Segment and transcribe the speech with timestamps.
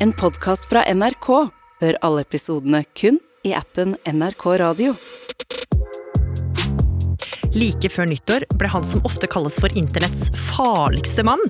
[0.00, 1.26] En podkast fra NRK.
[1.82, 4.92] Hør alle episodene kun i appen NRK Radio.
[7.58, 11.42] Like før nyttår ble han som ofte kalles for internetts farligste mann,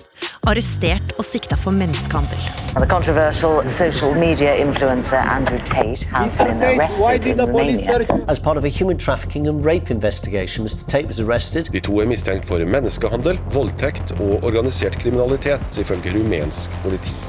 [0.48, 2.40] arrestert og sikta for menneskehandel.
[2.72, 8.00] The controversial social media influencer Andrew Tate has been arrested in Romania.
[8.32, 10.88] As part of a human trafficking and rape investigation, Mr.
[10.88, 11.68] Tate.
[11.68, 17.27] De to er mistenkt for menneskehandel, voldtekt og organisert kriminalitet, ifølge rumensk politi.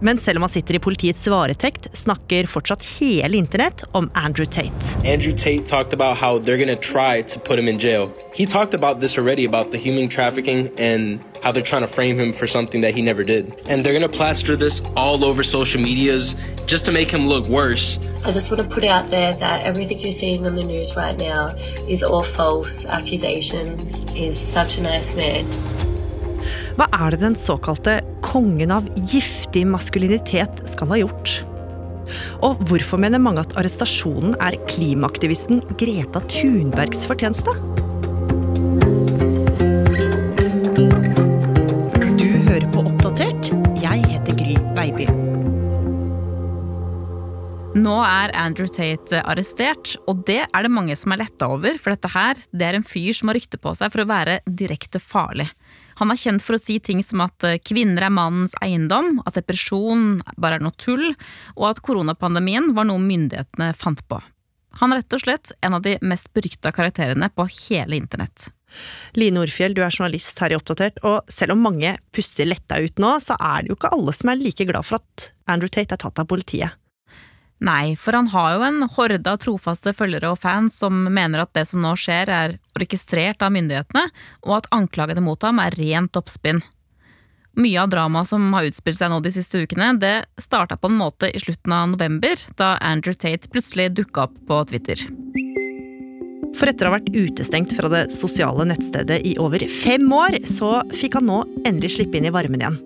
[0.00, 4.96] Men selv om han sitter i politiets varetekt, snakker fortsatt hele internett om Andrew Tate.
[5.04, 8.12] Andrew Tate talked about how they're going to try to put him in jail.
[8.34, 12.18] He talked about this already about the human trafficking and how they're trying to frame
[12.20, 13.54] him for something that he never did.
[13.68, 17.48] And they're going to plaster this all over social medias just to make him look
[17.48, 17.98] worse.
[18.24, 21.16] I just want to put out there that everything you're seeing on the news right
[21.16, 21.54] now
[21.88, 24.04] is all false accusations.
[24.10, 25.95] He's such a nice man.
[26.76, 31.38] Hva er det den såkalte kongen av giftig maskulinitet skal ha gjort?
[32.44, 37.54] Og hvorfor mener mange at arrestasjonen er klimaaktivisten Greta Thunbergs fortjeneste?
[42.20, 43.48] Du hører på Oppdatert.
[43.80, 45.08] Jeg heter Gry Baby.
[47.76, 51.92] Nå er Andrew Tate arrestert, og det er det mange som er letta over, for
[51.92, 55.00] dette her, det er en fyr som har rykte på seg for å være direkte
[55.00, 55.48] farlig.
[56.00, 59.38] Han er kjent for å si ting som at eh, kvinner er mannens eiendom, at
[59.38, 61.14] depresjon bare er noe tull,
[61.56, 64.20] og at koronapandemien var noe myndighetene fant på.
[64.82, 68.50] Han er rett og slett en av de mest berykta karakterene på hele internett.
[69.16, 73.00] Line Orfjell, du er journalist her i Oppdatert, og selv om mange puster letta ut
[73.00, 75.96] nå, så er det jo ikke alle som er like glad for at Andrew Tate
[75.96, 76.76] er tatt av politiet.
[77.64, 81.54] Nei, for han har jo en horde av trofaste følgere og fans som mener at
[81.56, 84.10] det som nå skjer, er orkestrert av myndighetene,
[84.44, 86.60] og at anklagene mot ham er rent oppspinn.
[87.56, 91.00] Mye av dramaet som har utspilt seg nå de siste ukene, det starta på en
[91.00, 95.06] måte i slutten av november, da Andrew Tate plutselig dukka opp på Twitter.
[96.56, 100.80] For etter å ha vært utestengt fra det sosiale nettstedet i over fem år, så
[100.96, 102.80] fikk han nå endelig slippe inn i varmen igjen.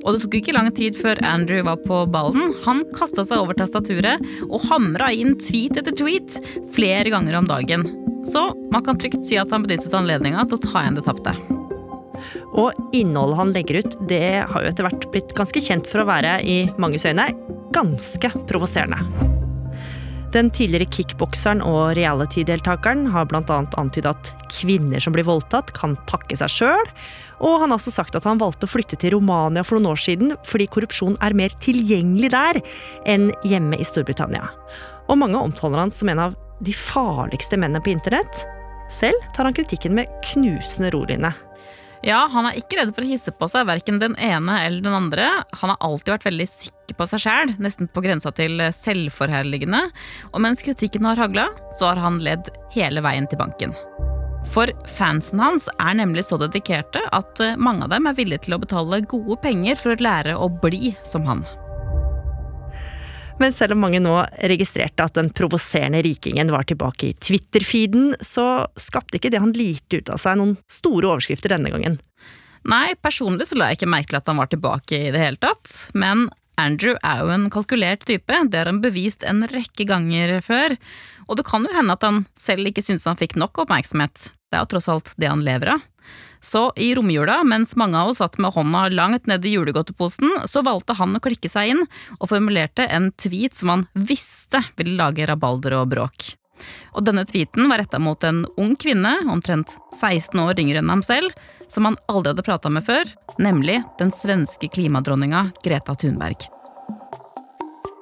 [0.00, 2.54] Og det tok ikke lang tid før Andrew var på ballen.
[2.64, 6.38] Han kasta seg over tastaturet og hamra inn tweet etter tweet
[6.72, 7.84] flere ganger om dagen.
[8.28, 11.36] Så man kan trygt si at han benyttet anledninga til å ta igjen det tapte.
[12.60, 16.08] Og innholdet han legger ut, det har jo etter hvert blitt ganske kjent for å
[16.08, 17.30] være, i manges øyne,
[17.76, 19.29] ganske provoserende.
[20.30, 23.56] Den tidligere kickbokseren og reality-deltakeren har bl.a.
[23.80, 26.92] antydet at kvinner som blir voldtatt, kan takke seg sjøl,
[27.42, 29.98] og han har også sagt at han valgte å flytte til Romania for noen år
[29.98, 32.60] siden fordi korrupsjon er mer tilgjengelig der
[33.10, 34.46] enn hjemme i Storbritannia.
[35.10, 38.44] Og mange omtaler han som en av de farligste mennene på internett.
[38.92, 41.32] Selv tar han kritikken med knusende roline.
[42.06, 44.96] Ja, han er ikke redd for å hisse på seg verken den ene eller den
[44.96, 45.26] andre.
[45.60, 49.82] Han har alltid vært veldig sikker på seg sjæl, nesten på grensa til selvforherligende.
[50.32, 53.76] Og mens kritikken har hagla, så har han ledd hele veien til banken.
[54.48, 58.62] For fansen hans er nemlig så dedikerte at mange av dem er villige til å
[58.62, 61.44] betale gode penger for å lære å bli som han.
[63.40, 64.18] Men selv om mange nå
[64.52, 70.02] registrerte at den provoserende rikingen var tilbake i Twitter-feeden, så skapte ikke det han lirte
[70.02, 71.96] ut av seg noen store overskrifter denne gangen.
[72.68, 75.40] Nei, personlig så la jeg ikke merke til at han var tilbake i det hele
[75.40, 76.28] tatt, men
[76.58, 80.76] Andrew er jo en kalkulert type, det har han bevist en rekke ganger før,
[81.28, 84.58] og det kan jo hende at han selv ikke syntes han fikk nok oppmerksomhet, det
[84.58, 85.86] er jo tross alt det han lever av.
[86.40, 90.64] Så i romjula, mens mange av oss satt med hånda langt ned i julegodteposen, så
[90.64, 91.86] valgte han å klikke seg inn,
[92.18, 96.32] og formulerte en tweet som han visste ville lage rabalder og bråk.
[96.94, 101.04] Og denne tweeten var retta mot en ung kvinne, omtrent 16 år yngre enn ham
[101.06, 101.34] selv,
[101.70, 106.48] som han aldri hadde prata med før, nemlig den svenske klimadronninga Greta Thunberg.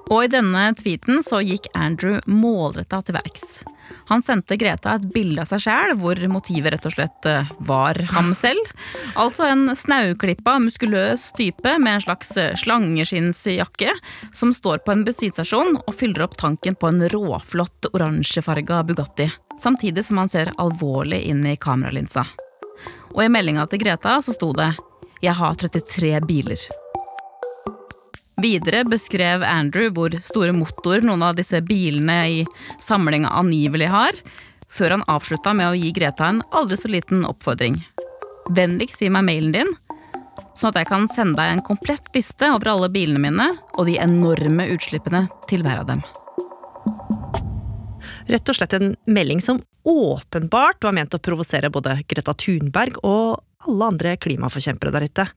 [0.08, 3.60] Og i denne tweeten så gikk Andrew målretta til verks.
[4.08, 8.00] Han sendte Greta et bilde av seg sjæl, hvor motivet rett og slett eh, var
[8.14, 8.72] ham selv.
[9.20, 13.92] Altså en snauklippa, muskuløs type med en slags eh, slangeskinnsjakke,
[14.32, 19.28] som står på en bensinstasjon og fyller opp tanken på en råflott oransjefarga Bugatti.
[19.60, 22.24] Samtidig som han ser alvorlig inn i kameralinsa.
[23.12, 24.72] Og i meldinga til Greta så sto det
[25.20, 26.87] 'Jeg har 33 biler'.
[28.38, 32.36] Videre beskrev Andrew hvor store motorer noen av disse bilene i
[32.78, 34.20] samlinga angivelig har,
[34.70, 37.80] før han avslutta med å gi Greta en aldri så liten oppfordring.
[38.54, 39.72] Vennligst gi meg mailen din,
[40.54, 43.98] sånn at jeg kan sende deg en komplett liste over alle bilene mine og de
[44.02, 46.06] enorme utslippene til hver av dem.
[48.28, 49.58] Rett og slett en melding som
[49.88, 55.28] åpenbart var ment å provosere både Greta Thunberg og alle andre klimaforkjempere der ute.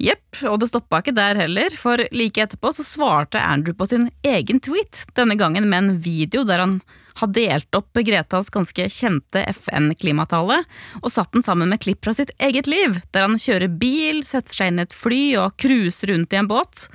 [0.00, 4.08] Jepp, og det stoppa ikke der heller, for like etterpå så svarte Andrew på sin
[4.24, 6.78] egen tweet, denne gangen med en video der han
[7.20, 10.62] har delt opp Gretas ganske kjente FN-klimatale,
[11.02, 14.56] og satt den sammen med klipp fra sitt eget liv, der han kjører bil, setter
[14.56, 16.86] seg inn i et fly og cruiser rundt i en båt.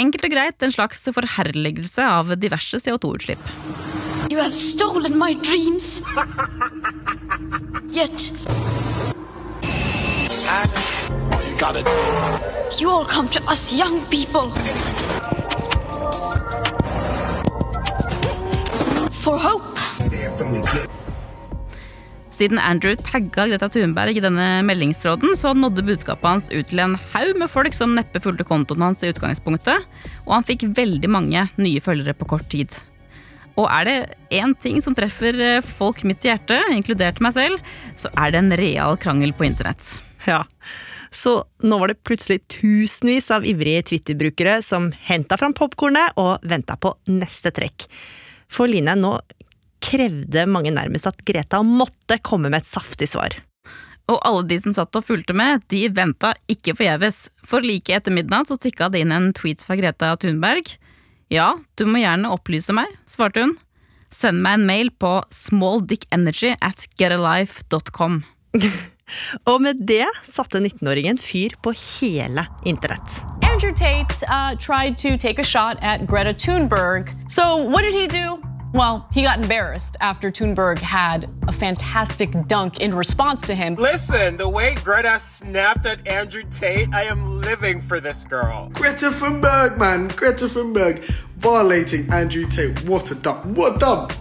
[0.00, 3.42] Enkelt og greit en slags forherligelse av diverse CO2-utslipp.
[4.30, 6.02] You have stolen my dreams.
[7.94, 8.30] Yet.
[11.60, 11.86] Got it.
[12.80, 14.48] You all come to us young people.
[19.12, 19.76] For hope.
[22.30, 26.96] Siden Andrew tagga Greta Thunberg i denne meldingstråden, så nådde budskapet hans ut til en
[27.12, 29.84] haug med folk som neppe fulgte kontoen hans i utgangspunktet,
[30.24, 32.72] og han fikk veldig mange nye følgere på kort tid.
[33.60, 33.98] Og er det
[34.32, 38.56] én ting som treffer folk midt i hjertet, inkludert meg selv, så er det en
[38.56, 39.98] real krangel på internett.
[40.28, 40.44] Ja,
[41.10, 46.76] så nå var det plutselig tusenvis av ivrige Twitter-brukere som henta fram popkornet og venta
[46.76, 47.86] på neste trekk.
[48.50, 49.14] For Line, nå
[49.80, 53.38] krevde mange nærmest at Greta måtte komme med et saftig svar.
[54.10, 57.28] Og alle de som satt og fulgte med, de venta ikke forgjeves.
[57.46, 60.74] For like etter midnatt så tikka det inn en tweet fra Greta Thunberg.
[61.30, 63.54] Ja, du må gjerne opplyse meg, svarte hun.
[64.10, 68.24] Send meg en mail på smalldickenergy at getalife.com.
[69.46, 73.20] Og med det satte 19-åringen fyr på hele internett.
[73.42, 77.14] Andrew Tate uh, tried to take a shot at Greta Thunberg.
[77.30, 78.40] So, what did he do?
[78.72, 83.74] Well, he got embarrassed after Thunberg had a fantastic dunk in response to him.
[83.74, 88.70] Listen, the way Greta snapped at Andrew Tate, I am living for this girl.
[88.72, 90.06] Greta Thunberg, man.
[90.08, 91.02] Greta Thunberg
[91.38, 92.80] violating Andrew Tate.
[92.84, 93.44] What a dump.
[93.46, 94.12] What a dump.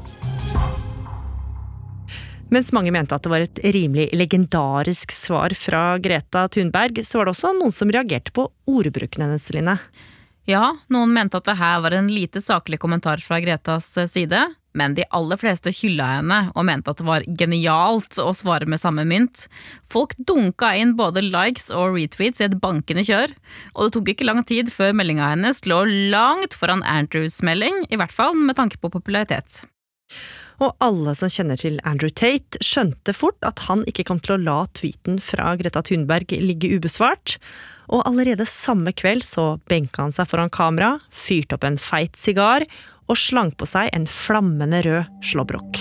[2.50, 7.30] Mens mange mente at det var et rimelig legendarisk svar fra Greta Thunberg, så var
[7.30, 9.78] det også noen som reagerte på ordbruken hennes, Line.
[10.50, 14.40] Ja, noen mente at det her var en lite saklig kommentar fra Gretas side,
[14.74, 18.82] men de aller fleste hylla henne og mente at det var genialt å svare med
[18.82, 19.46] samme mynt.
[19.86, 23.34] Folk dunka inn både likes og retweets i et bankende kjør,
[23.76, 25.84] og det tok ikke lang tid før meldinga hennes lå
[26.16, 29.68] langt foran Andrews melding, i hvert fall med tanke på popularitet.
[30.60, 34.42] Og alle som kjenner til Andrew Tate, skjønte fort at han ikke kom til å
[34.44, 37.38] la tweeten fra Greta Thunberg ligge ubesvart.
[37.90, 42.68] Og allerede samme kveld så benka han seg foran kamera, fyrte opp en feit sigar
[43.10, 45.80] og slang på seg en flammende rød slåbrok.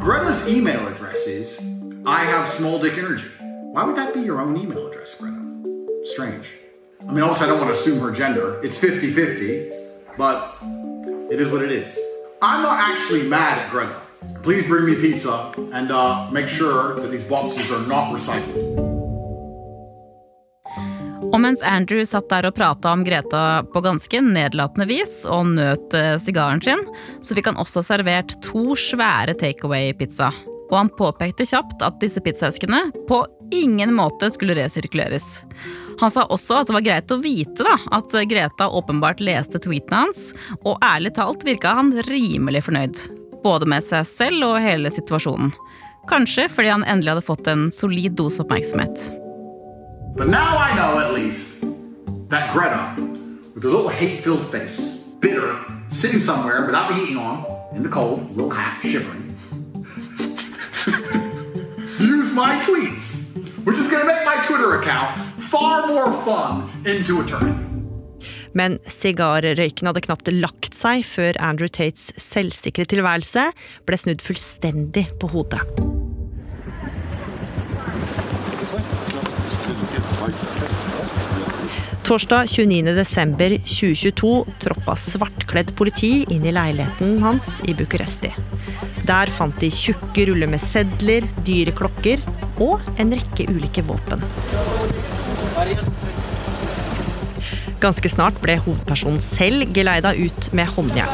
[0.00, 1.60] Greta's email address is
[2.06, 3.28] I have small dick energy.
[3.74, 5.42] Why would that be your own email address, Greta?
[6.04, 6.48] Strange.
[7.06, 8.58] I mean, also, I don't want to assume her gender.
[8.64, 9.70] It's 50 50,
[10.16, 10.56] but
[11.30, 11.98] it is what it is.
[12.40, 14.05] I'm not actually mad at Greta.
[14.42, 18.86] Please bring me pizza and uh, make sure that these boxes are not recycled.
[21.32, 25.96] Og mens Andrew satt der og prata om Greta på ganske nedlatende vis og nøt
[25.96, 26.80] eh, sigaren sin,
[27.20, 30.30] så fikk han også servert to svære takeaway-pizza.
[30.70, 33.20] Og han påpekte kjapt at disse pizzaeskene på
[33.54, 35.42] ingen måte skulle resirkuleres.
[36.00, 40.06] Han sa også at det var greit å vite da, at Greta åpenbart leste tweetene
[40.06, 40.30] hans,
[40.62, 43.06] og ærlig talt virka han rimelig fornøyd.
[50.16, 51.62] But now I know at least
[52.28, 52.94] that Greta,
[53.54, 55.58] with her little hate filled face, bitter,
[55.88, 57.44] sitting somewhere without the heating on,
[57.74, 59.34] in the cold, little hat, shivering,
[62.00, 63.34] use my tweets,
[63.64, 67.65] which is going to make my Twitter account far more fun into eternity.
[68.56, 73.50] Men sigarrøyken hadde knapt lagt seg før Andrew Tates selvsikre tilværelse
[73.88, 75.60] ble snudd fullstendig på hodet.
[82.06, 84.28] Torsdag 29.12.2022
[84.62, 88.30] troppa svartkledd politi inn i leiligheten hans i Bucuresti.
[89.10, 92.22] Der fant de tjukke ruller med sedler, dyre klokker
[92.62, 94.22] og en rekke ulike våpen.
[97.80, 101.10] Ganske snart ble hovedpersonen selv geleida ut med håndjern.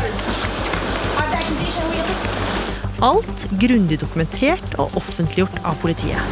[3.03, 6.23] Alt grundig dokumentert og offentliggjort av politiet.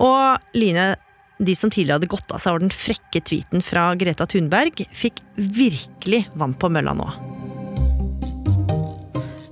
[0.00, 0.86] Og Line,
[1.36, 5.20] de som tidligere hadde gått av seg over den frekke tweeten fra Greta Thunberg, fikk
[5.36, 7.10] virkelig vann på mølla nå.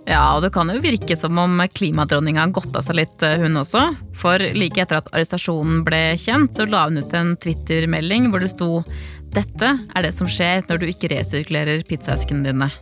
[0.08, 3.36] Ja, og det kan jo virke som om klimadronninga har gått av seg litt, eh,
[3.42, 3.82] hun også.
[4.16, 8.54] For like etter at arrestasjonen ble kjent, så la hun ut en Twitter-melding hvor det
[8.54, 8.82] sto
[9.28, 12.72] 'Dette er det som skjer når du ikke resirkulerer pizzaeskene dine'.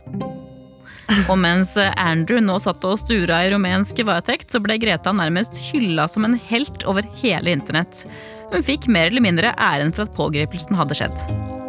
[1.27, 6.07] Og mens Andrew nå satt og stura i rumensk varetekt, så ble Greta nærmest hylla
[6.07, 8.05] som en helt over hele internett.
[8.51, 11.66] Hun fikk mer eller mindre æren for at pågripelsen hadde skjedd.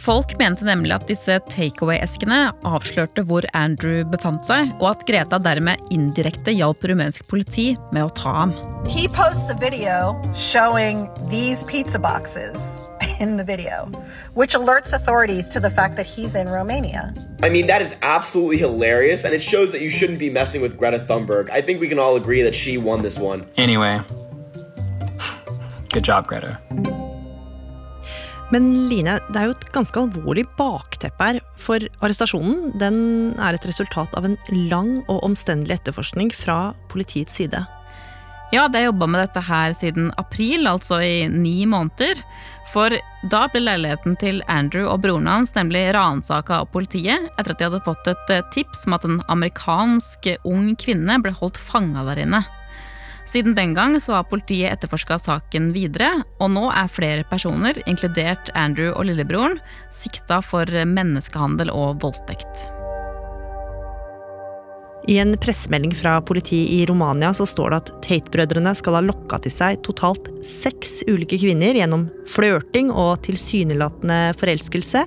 [0.00, 5.76] Folk mente nemlig at disse takeaway-eskene avslørte hvor Andrew befant seg, og at Greta dermed
[5.92, 8.54] indirekte hjalp rumensk politi med å ta ham.
[8.88, 12.80] He posts a video showing these pizza boxes
[13.20, 13.90] in the video,
[14.32, 17.12] which alerts authorities to the fact that he's in Romania.
[17.42, 20.78] I mean, that is absolutely hilarious, and it shows that you shouldn't be messing with
[20.78, 21.50] Greta Thunberg.
[21.50, 23.44] I think we can all agree that she won this one.
[23.58, 24.00] Anyway,
[25.92, 26.56] good job, Greta.
[28.50, 31.40] Men Line, det er jo et ganske alvorlig bakteppe her.
[31.60, 32.96] For arrestasjonen den
[33.38, 34.38] er et resultat av en
[34.70, 37.62] lang og omstendelig etterforskning fra politiets side.
[38.50, 42.18] Ja, det har jobba med dette her siden april, altså i ni måneder.
[42.72, 42.90] For
[43.30, 47.68] da ble leiligheten til Andrew og broren hans nemlig ransaka av politiet etter at de
[47.68, 52.24] hadde fått et eh, tips om at en amerikansk ung kvinne ble holdt fanga der
[52.26, 52.42] inne.
[53.28, 56.10] Siden den gang så har politiet etterforska saken videre,
[56.40, 59.60] og nå er flere personer, inkludert Andrew og lillebroren,
[59.94, 62.68] sikta for menneskehandel og voldtekt.
[65.08, 69.40] I en pressemelding fra politiet i Romania så står det at Tate-brødrene skal ha lokka
[69.42, 75.06] til seg totalt seks ulike kvinner gjennom flørting og tilsynelatende forelskelse,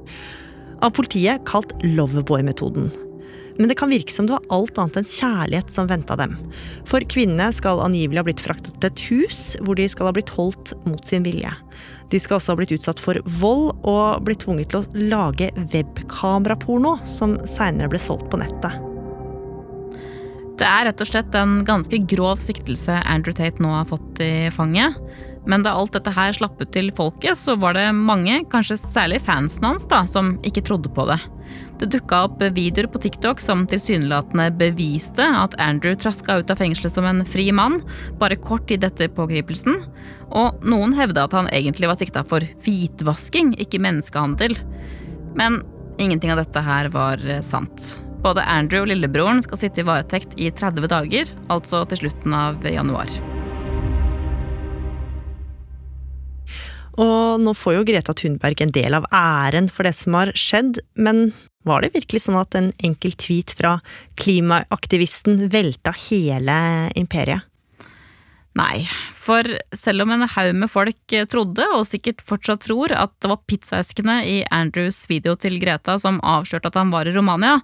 [0.83, 2.89] av politiet kalt Loverboy-metoden.
[3.59, 6.35] Men det kan virke som det var alt annet enn kjærlighet som venta dem.
[6.89, 10.33] For kvinnene skal angivelig ha blitt fraktet til et hus, hvor de skal ha blitt
[10.33, 11.51] holdt mot sin vilje.
[12.09, 16.97] De skal også ha blitt utsatt for vold og blitt tvunget til å lage webkameraporno,
[17.09, 18.81] som seinere ble solgt på nettet.
[20.57, 24.49] Det er rett og slett en ganske grov siktelse Andrew Tate nå har fått i
[24.53, 24.97] fanget.
[25.49, 29.19] Men da alt dette her slapp ut til folket, så var det mange, kanskje særlig
[29.25, 31.19] fansen hans, da, som ikke trodde på det.
[31.81, 36.93] Det dukka opp videoer på TikTok som tilsynelatende beviste at Andrew traska ut av fengselet
[36.93, 37.81] som en fri mann,
[38.21, 39.81] bare kort tid etter pågripelsen.
[40.31, 44.55] Og noen hevda at han egentlig var sikta for hvitvasking, ikke menneskehandel.
[45.35, 45.61] Men
[45.99, 47.97] ingenting av dette her var eh, sant.
[48.23, 52.63] Både Andrew og lillebroren skal sitte i varetekt i 30 dager, altså til slutten av
[52.63, 53.32] januar.
[57.01, 60.77] Og nå får jo Greta Thunberg en del av æren for det som har skjedd,
[60.93, 61.31] men
[61.65, 63.77] var det virkelig sånn at en enkel tweet fra
[64.19, 66.57] klimaaktivisten velta hele
[66.99, 67.47] imperiet?
[68.53, 68.83] Nei,
[69.17, 73.41] for selv om en haug med folk trodde, og sikkert fortsatt tror, at det var
[73.49, 77.57] pizzaeskene i Andrews video til Greta som avslørte at han var i Romania,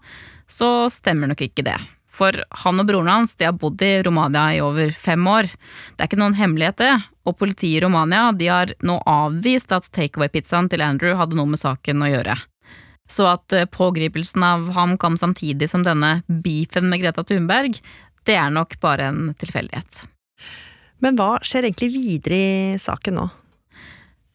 [0.49, 1.77] så stemmer nok ikke det.
[2.19, 2.35] For
[2.65, 5.47] han og broren hans de har bodd i Romania i over fem år.
[5.95, 6.93] Det er ikke noen hemmelighet, det.
[7.29, 11.61] Og politiet i Romania de har nå avvist at takeaway-pizzaen til Andrew hadde noe med
[11.61, 12.35] saken å gjøre.
[13.09, 17.79] Så at eh, pågripelsen av ham kom samtidig som denne beefen med Greta Thunberg,
[18.27, 20.03] det er nok bare en tilfeldighet.
[21.01, 23.29] Men hva skjer egentlig videre i saken nå?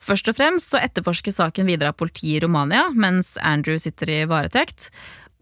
[0.04, 4.18] Først og fremst så etterforsker saken videre av politiet i Romania mens Andrew sitter i
[4.28, 4.90] varetekt.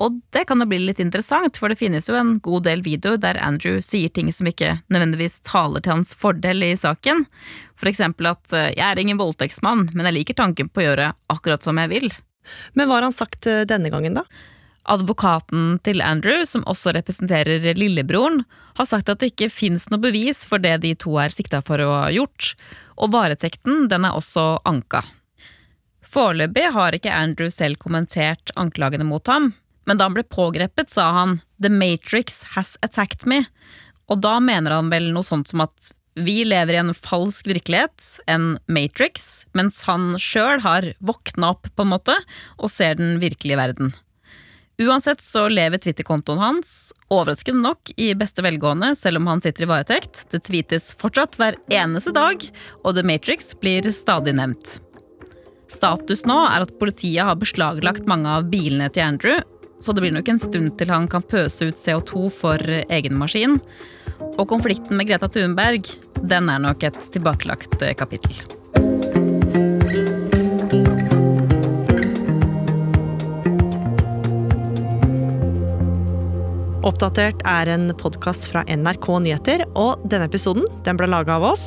[0.02, 3.20] Og det kan jo bli litt interessant, for det finnes jo en god del videoer
[3.22, 7.22] der Andrew sier ting som ikke nødvendigvis taler til hans fordel i saken.
[7.78, 11.12] For eksempel at eh, 'jeg er ingen voldtektsmann, men jeg liker tanken på å gjøre
[11.30, 12.10] akkurat som jeg vil'.
[12.74, 14.26] Men hva har han sagt eh, denne gangen, da?
[14.90, 18.42] Advokaten til Andrew, som også representerer lillebroren,
[18.74, 21.78] har sagt at det ikke fins noe bevis for det de to er sikta for
[21.78, 22.56] å ha gjort,
[22.98, 25.04] og varetekten den er også anka.
[26.02, 29.52] Foreløpig har ikke Andrew selv kommentert anklagene mot ham,
[29.86, 33.46] men da han ble pågrepet, sa han 'The Matrix has attacked me',
[34.10, 38.20] og da mener han vel noe sånt som at vi lever i en falsk virkelighet,
[38.28, 42.16] en Matrix, mens han sjøl har våkna opp, på en måte,
[42.58, 43.94] og ser den virkelige verden.
[44.82, 49.70] Uansett så lever Twitter-kontoen hans, overraskende nok, i beste velgående, selv om han sitter i
[49.70, 50.24] varetekt.
[50.32, 52.44] Det tweetes fortsatt hver eneste dag,
[52.82, 54.78] og The Matrix blir stadig nevnt.
[55.72, 59.40] Status nå er at politiet har beslaglagt mange av bilene til Andrew,
[59.82, 63.58] så det blir nok en stund til han kan pøse ut CO2 for egen maskin.
[64.38, 65.88] Og konflikten med Greta Thunberg,
[66.22, 68.36] den er nok et tilbakelagt eh, kapittel.
[76.86, 81.66] Oppdatert er en podkast fra NRK Nyheter, og denne episoden den ble laga av oss.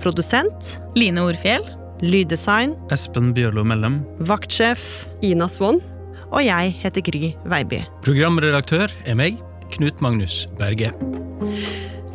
[0.00, 1.64] Produsent Line Orfjell.
[2.00, 4.00] Lyddesign Espen Bjørlo Mellem.
[4.28, 5.82] Vaktsjef Ina Swann
[6.30, 7.82] og jeg heter Gry Veiby.
[8.06, 9.40] Programredaktør er meg,
[9.74, 10.92] Knut Magnus Berge.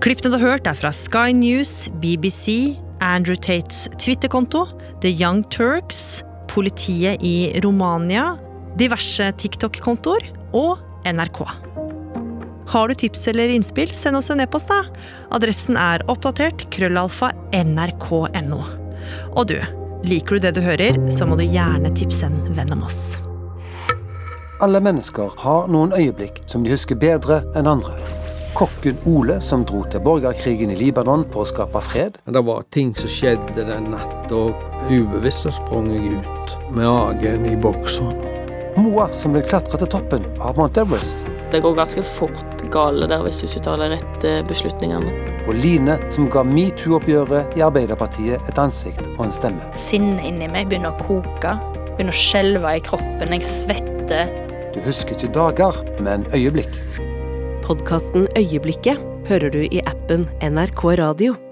[0.04, 4.66] Klippene du har hørt, er fra Sky News, BBC, Andrew Tates Twitter-konto,
[5.02, 8.36] The Young Turks, politiet i Romania,
[8.80, 11.44] diverse TikTok-kontoer og NRK.
[12.72, 14.84] Har du tips eller innspill, send oss en e-post, da.
[15.36, 18.62] Adressen er oppdatert krøllalfa nrk.no.
[19.36, 19.60] Og du,
[20.10, 23.18] liker du det du hører, så må du gjerne tipse en venn om oss.
[24.64, 27.98] Alle mennesker har noen øyeblikk som de husker bedre enn andre.
[28.56, 32.22] Kokken Ole som dro til borgerkrigen i Libanon for å skape fred.
[32.24, 34.46] Det var ting som skjedde den natta,
[34.88, 38.16] ubevisst så sprang jeg ut med agen i bokseren.
[38.80, 41.28] Moa som vil klatre til toppen av Mount Everest.
[41.52, 45.12] Det går ganske fort gale der hvis du ikke tar de rette beslutningene.
[45.50, 49.68] Og Line som ga metoo-oppgjøret i Arbeiderpartiet et ansikt og en stemme.
[49.76, 51.58] Sinnet inni meg begynner å koke.
[51.92, 53.36] Begynner å skjelve i kroppen.
[53.36, 54.45] Jeg svetter.
[54.76, 56.82] Du husker ikke dager, men øyeblikk.
[57.64, 61.45] Podkasten Øyeblikket hører du i appen NRK Radio.